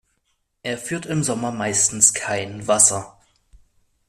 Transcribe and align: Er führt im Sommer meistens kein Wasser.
Er 0.63 0.79
führt 0.79 1.05
im 1.05 1.21
Sommer 1.23 1.51
meistens 1.51 2.15
kein 2.15 2.67
Wasser. 2.67 3.19